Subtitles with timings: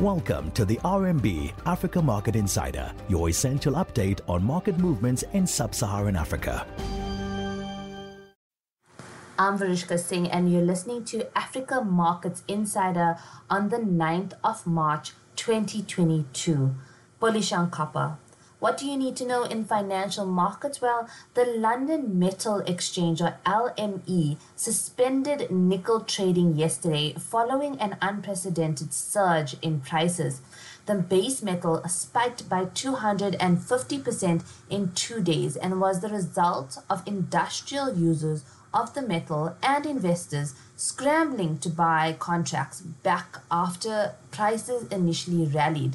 [0.00, 5.74] Welcome to the RMB Africa Market Insider, your essential update on market movements in sub
[5.74, 6.66] Saharan Africa.
[9.38, 13.16] I'm Varishka Singh, and you're listening to Africa Markets Insider
[13.48, 16.74] on the 9th of March 2022.
[17.18, 18.18] Bullish on copper.
[18.66, 20.82] What do you need to know in financial markets?
[20.82, 29.54] Well, the London Metal Exchange, or LME, suspended nickel trading yesterday following an unprecedented surge
[29.62, 30.40] in prices.
[30.86, 37.94] The base metal spiked by 250% in two days and was the result of industrial
[37.94, 38.42] users
[38.74, 45.94] of the metal and investors scrambling to buy contracts back after prices initially rallied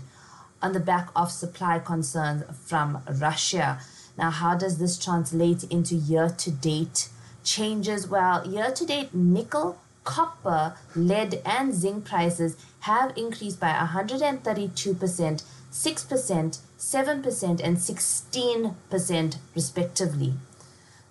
[0.62, 3.80] on the back of supply concerns from Russia.
[4.18, 7.10] Now, how does this translate into year to date
[7.44, 8.08] changes?
[8.08, 16.60] Well, year to date, nickel, copper, lead, and zinc prices have increased by 132%, 6%,
[16.78, 20.34] 7%, and 16% respectively.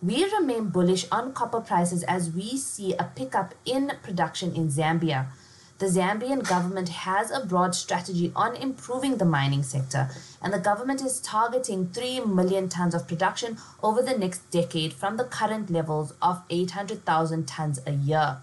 [0.02, 5.26] We remain bullish on copper prices as we see a pickup in production in Zambia
[5.80, 10.10] the Zambian government has a broad strategy on improving the mining sector,
[10.42, 15.16] and the government is targeting 3 million tons of production over the next decade from
[15.16, 18.36] the current levels of 800,000 tons a year.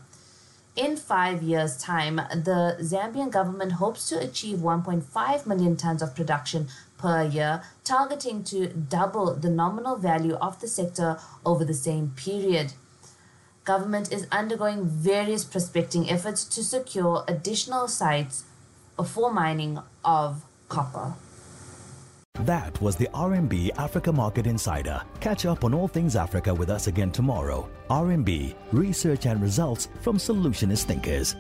[0.76, 6.68] In five years' time, the Zambian government hopes to achieve 1.5 million tons of production
[6.98, 12.74] per year, targeting to double the nominal value of the sector over the same period
[13.68, 18.46] government is undergoing various prospecting efforts to secure additional sites
[19.06, 21.14] for mining of copper.
[22.42, 25.02] That was the RMB Africa Market Insider.
[25.20, 27.68] Catch up on all things Africa with us again tomorrow.
[27.90, 31.36] RMB, research and results from solutionist thinkers.